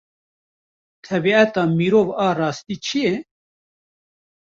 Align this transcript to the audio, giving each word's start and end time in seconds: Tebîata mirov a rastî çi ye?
Tebîata 1.05 1.63
mirov 1.77 2.07
a 2.25 2.29
rastî 2.39 2.75
çi 2.85 2.99
ye? 3.05 3.15